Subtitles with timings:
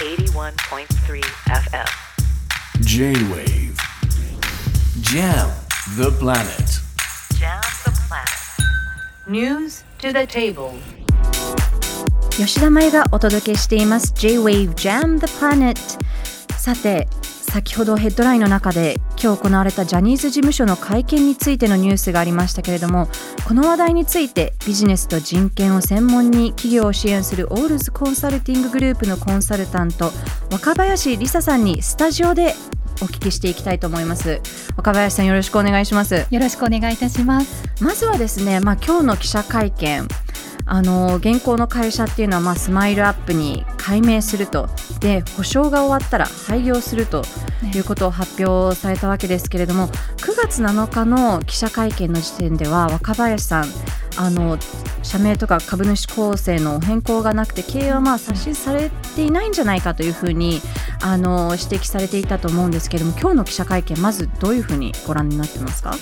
[0.00, 1.86] 81.3 FM.
[2.80, 3.76] J-Wave
[5.02, 5.50] Jam
[5.98, 6.80] the planet
[7.38, 9.28] Jam the planet.
[9.28, 10.72] News to the table.
[12.30, 15.76] 吉田舞がお届けしています J-Wave Jam the Planet
[16.56, 23.08] さて先ほどヘッドラインの中で今日行われたジャニーズ事務所の会見についてのニュースがありましたけれども
[23.46, 30.10] この話題についてビジネスと人権を専門に企業を支援するオールズコンサルティンググループのコンサルタント
[30.50, 32.54] 若林梨沙さんにスタジオで
[33.02, 34.40] お聞きしていきたいと思います。
[34.76, 36.26] 若林さんよろしくお願いします。
[36.30, 37.64] よろしくお願いいたします。
[37.82, 40.06] まずはですね、まあ、今日の記者会見
[40.66, 44.68] あの現行の会社っていうのは、まあ、スマイルアップに改名すると。
[45.00, 47.24] で保証が終わったら廃業すると
[47.74, 53.64] いうことを発表されたわけですけれども、9月7日の記者会見の時点では若林さん
[54.16, 54.58] あの
[55.02, 60.60] 社名とか株主構成の変更がなくて経営はまあ刷新されていないんじゃないかというふうに
[61.02, 65.94] あの指摘されていたと思うんですけれども今日の記者会見まずどういうふうにご覧になってますか？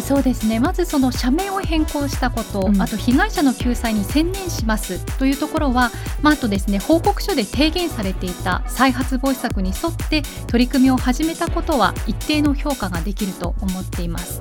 [0.00, 0.60] そうですね。
[0.60, 5.90] まずその社名を変更したこと、うんあと被害者の救済に専念しますというところは、
[6.22, 14.40] まああとですね報告書で提言されていた再発防止策に沿って取り組みを始めたことは一定の評価ができると思っています。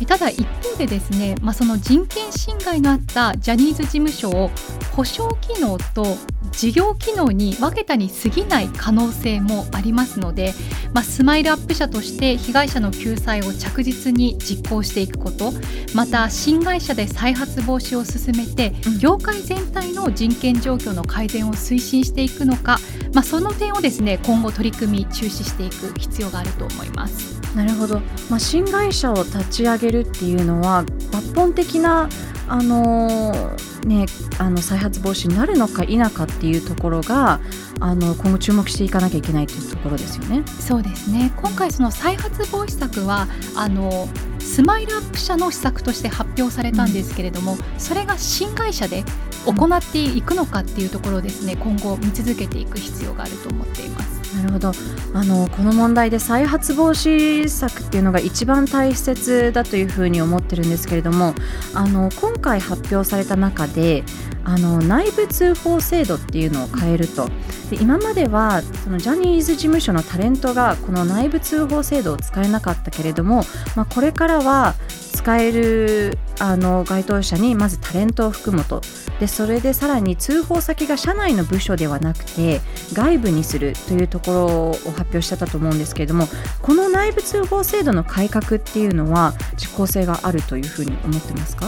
[0.00, 4.50] えただ一方でですね、まあその人権侵害のあったジャニーズ事務所を
[4.96, 6.04] 保証機能と
[6.50, 10.52] 事業機能に分けたに過ぎない可能性もありますので、
[10.92, 15.52] まあ、スマイルアップ社として被害者の救済を着実に実行していくこと
[15.94, 22.78] また新会社で再発防止を進めて、うん業界全体の人権状況の改善を推進していくのか、
[23.14, 27.38] まあ、その点をですね今後取り組み注視していく必要があると思います。
[27.56, 32.08] なるほど、まあ、新会社を立ち上げるっていうのは抜本的な、
[32.48, 34.06] あのーね、
[34.38, 37.40] あの再発防止になるのか否かっていうところが
[37.80, 40.42] あの今後注目していかなきゃいけないというところですよね。
[40.46, 44.08] そうですね今回その再発防止策はあの
[44.40, 49.04] スマイルアップ社の施策として発表されたんですけれども、それが新会社で
[49.52, 54.18] 行っていくのかっていうところをですね今後見続けていく必要があると思っています。
[54.36, 54.72] なるほど
[55.14, 61.34] あのこの問題で再発防止策っていうのが一番大切だというふうに思ってるんですけれども
[61.74, 64.04] あの今回発表された中で
[64.44, 67.28] あの内部通報制度っていうのを変えると
[67.70, 73.42] で今まではそのジャニーズ事務所のタレントがこの内部通報制度を使えなかったけれども、
[73.76, 74.74] まあ、これからは
[75.12, 78.80] 使えるあの該当者にまずタレントを含むと。
[79.20, 82.60] でそれでさらに通報先が社内の部署ではなくて
[82.92, 86.28] 外部にするというところを発表してたと思うんですけれども
[86.62, 91.66] この内部通報制度の改革っていうのは実効性があるというふうに思ってますか？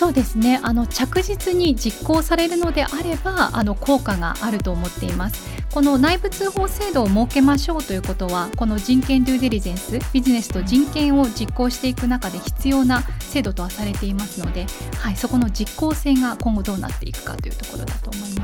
[0.00, 14.64] そうですねあの着実に実行されるのであればあの効果があると思っていますこの内部通報制度を設けましょうということはこの人権デューデリジェンスビジネスと人権を実行していく中で必要な制度とはされていますので、
[14.96, 18.39] はい、そこの実効性が今後どうなっていくかというところだと思います。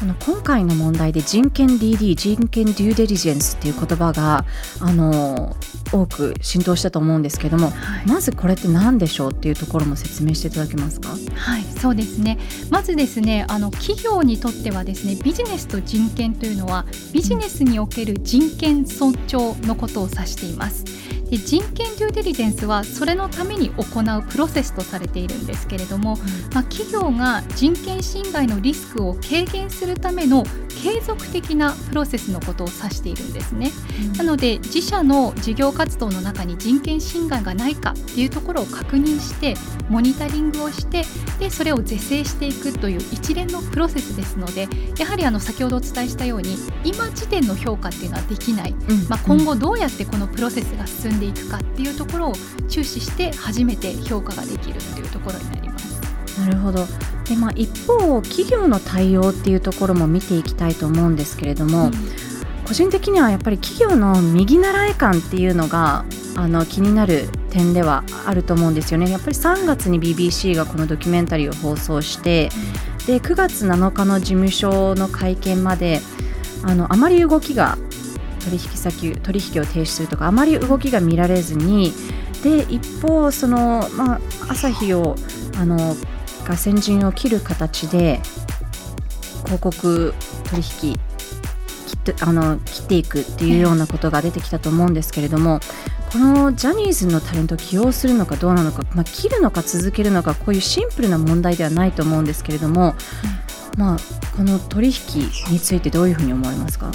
[0.00, 4.46] この今回の問題で人権 DD 人権デューデリジェンスっていう言葉が
[4.80, 5.54] あの
[5.92, 11.10] 多く浸透したと思うんですけどもはいまずこれって何でしょうっていうところも説明していただけますか？
[11.10, 12.38] はい、そうですね。
[12.70, 20.82] まずですね、あの企業にとってはですね、ビジネスと人権というのはビジネスにおける人権尊重のことを指しています。
[21.30, 26.16] で人権デューデリジェンスはそれのために行うプロセスとされているんですけれども、
[26.52, 33.70] まあ、企業が人権侵害のリスクを軽減するための継続的なプロセスのことを指しているんですね。
[34.16, 39.54] なので自社の事業活動の中に人権侵害がないかっていうところを確認して
[39.88, 41.04] モニタリングをして
[41.38, 48.74] でそれを是正していくという一連のプロセスですのでやはりあの先ほどお伝えしたように今時点の評価っていうのはできない、
[49.08, 52.32] まあ、今後どうやってこのプロセスが進んでいくかっていうところを
[52.68, 56.00] 注視して初めて評価ができるっていうところになります。
[56.38, 56.86] なるほど
[57.30, 61.92] で、まあ、一方企業の対応っていうところも見ていきたいと思うんですけれども、
[62.66, 66.04] 個人的にはやっぱり企業の右習い感っていうのが
[66.36, 69.10] あの気になる点ではあると思うんですよね。
[69.10, 72.50] やっぱり3月に BBC がこのドキュメンタリーを放送して
[73.06, 76.00] で9月7日の事務所の会見まで
[76.64, 77.78] あのあまり動きが
[78.44, 81.92] 取引先取引を停止するとかあまり動きが見られずに
[82.42, 85.14] で一方その、まあ、朝日を
[85.56, 85.94] あの
[86.44, 88.20] が先陣を切る形で
[89.44, 90.14] 広告
[90.50, 90.62] 取引
[91.86, 95.60] 切ってあの切っていくっていうようなことが出てきたと思うんですけれども、
[96.12, 102.94] このジャニーズのタレントを起用するのかどうなのか、まあ、切るのか続けるのかこういうシンプルな問題ではないと思うんですけれども、
[103.76, 103.98] まあ、
[104.36, 106.90] この取引についてどういうふうに思われますか？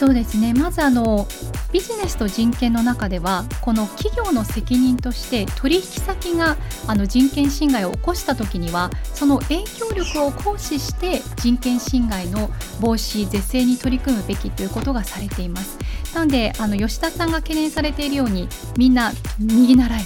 [0.00, 1.28] そうですねまずあの
[1.72, 6.56] ビジネスと人権の中ではこの企業の責任として取引先が
[6.86, 12.48] あの人権侵害を起こした時にはその影響力を行使して人権侵害の
[12.80, 15.76] 防止是正に取り組むべきということがされています。
[16.14, 18.48] なのであの吉田さんが懸念されているように
[18.78, 20.00] みんな右習い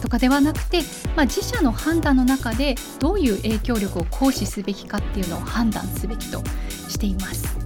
[0.00, 0.82] とかではなくて、
[1.16, 6.40] まあ、自社の判断の中でどういう影響力を行使すべきかっていうのを判断すべきと
[6.88, 7.63] しています。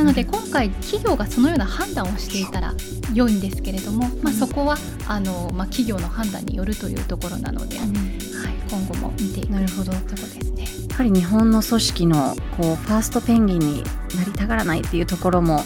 [0.00, 2.72] なので今回企業がそのような判断をしていたら
[3.12, 7.88] 良いんですけれども、まあ、そこはあの、まあ、企業の判断によるというところなので、はい、
[8.70, 9.92] 今後も見ていくなるほど。
[9.92, 10.64] とこですね。
[10.88, 13.84] やはり日本の組織のこうファーストペンギンに
[14.16, 15.64] なりたがらないっていうところも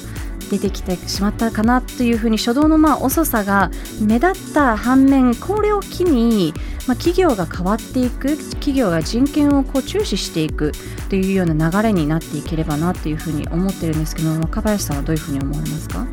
[0.51, 3.71] 出てきてしまったかなというふうに初動のまあ遅さが
[4.01, 6.53] 目立った反面これを機に
[6.87, 10.73] まあ企業が変わっていく企業が人権をこう注視していく
[11.09, 16.07] というような流れになっていければなというふうに思ってるんですけど若林さんはどういうふうに思われますか？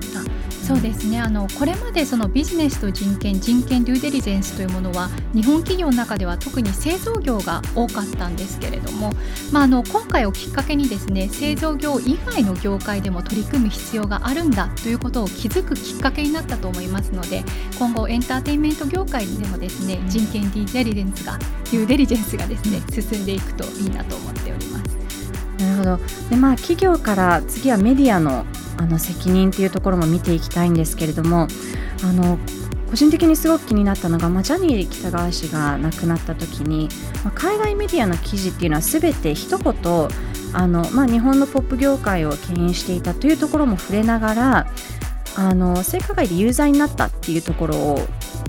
[0.68, 9.12] そうですねあのこれまでそのビジネスと人権人権デューデリゼンスというものは日本企業の中では特に製造業が多かったんですけれども、
[9.52, 17.44] まあ、あの今回をきっかけにですね製造業以外の業界でも取り組む必要があるんだということを気づくきっかけになったと思いますので
[17.78, 21.38] 今後エンターテインメント業界でもですね人権デューデリゼンスが
[21.72, 24.92] デューデリジェンスがですね進んでいくといいなと思っております。
[25.58, 26.00] なるほど
[26.30, 28.46] で、まあ、企業から次はメディアの
[28.78, 31.48] あの責任っていうところも見ていきたいんですけれども
[32.04, 32.38] あの
[32.90, 36.90] 個人的にすごく気になったのが、まあ、ジャニー喜多川氏が亡くなった時に、
[37.24, 40.08] まあ、海外メディアの記事っていうのは全て一言
[40.54, 44.68] あの、まあ、日本のポップ業界を牽引していたというところも触れながら
[45.36, 48.00] あの性加害で有罪になったっていうところを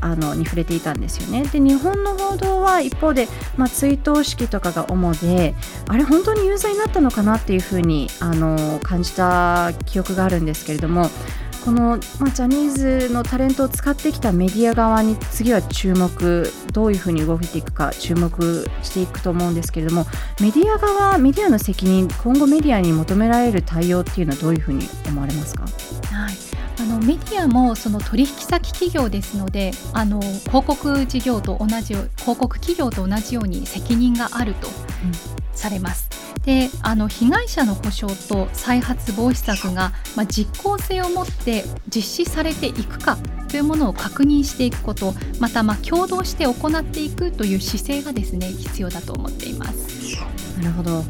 [0.01, 1.45] あのに触れていたんですよね。
[1.45, 5.55] で日本の報道は一方で、まあ、追悼式とかが主で
[5.89, 11.09] あれ本当に有罪になったのかなっていうふうにあの感じた記憶があるんですけれども
[11.65, 12.71] この、まあ、ジャニー
[13.07, 20.05] ズのタレントを使ってきたメディア側に次は注目どういうふうに動いていくか注目していくと思うんですけれども
[20.41, 34.69] メディア側メディアの責任今後メディアに求められる対応っていうのはどういうふうに思われますか、はいあのメディアもその取引先企業ですのであの広告事業と同じ広告企業と同じように責任があると
[35.55, 36.09] されます。
[36.45, 41.65] であの被害者の補償と再発防止策が、まあ、実効性を持って
[41.95, 43.17] 実施されていくか
[43.49, 49.93] というものを確認していくことまたまあ共同して行っていくという姿勢がですね必要だと思っています。
[50.59, 51.05] なるほど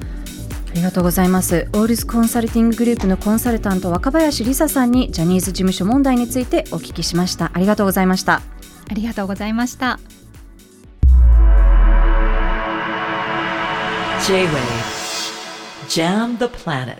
[0.72, 1.68] ありがとうございます。
[1.74, 7.50] オールズコンサルティンググループのコンサルタント若林梨沙さんにジャニーズ事務所問題についてお聞きしました。
[7.52, 8.40] ありがとうございました。
[8.90, 10.00] ありがとうございました。
[14.26, 14.48] J-Wave.
[15.88, 16.96] Jam the Planet